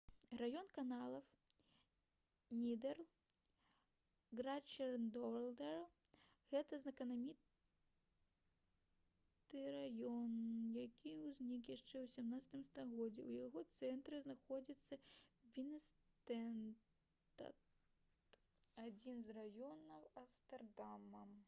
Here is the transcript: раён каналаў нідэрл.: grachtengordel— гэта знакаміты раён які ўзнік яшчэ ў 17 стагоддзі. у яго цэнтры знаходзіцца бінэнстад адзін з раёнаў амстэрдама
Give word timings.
раён 0.39 0.67
каналаў 0.75 1.23
нідэрл.: 2.61 3.03
grachtengordel— 4.39 5.83
гэта 6.53 6.79
знакаміты 6.85 9.65
раён 9.75 10.33
які 10.79 11.13
ўзнік 11.27 11.69
яшчэ 11.75 11.95
ў 12.03 12.41
17 12.41 12.63
стагоддзі. 12.71 13.27
у 13.29 13.31
яго 13.37 13.63
цэнтры 13.81 14.23
знаходзіцца 14.29 15.01
бінэнстад 15.59 17.63
адзін 18.89 19.23
з 19.29 19.39
раёнаў 19.41 20.11
амстэрдама 20.25 21.25